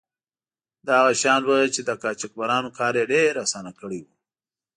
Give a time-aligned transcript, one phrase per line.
[0.87, 4.07] دا هغه شیان وو چې د قاچاقبرانو کار یې ډیر آسانه کړی و.